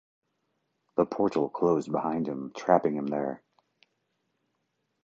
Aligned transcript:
The 0.97 1.05
Portal 1.05 1.47
closed 1.47 1.91
behind 1.91 2.27
him, 2.27 2.53
trapping 2.57 2.95
him 2.95 3.05
there. 3.05 3.43